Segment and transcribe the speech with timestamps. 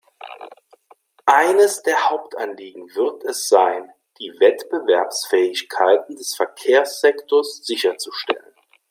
[1.27, 8.51] Eines der Hauptanliegen wird es sein, die Wettbewerbsfähigkeit des Verkehrssektors sicherzustellen.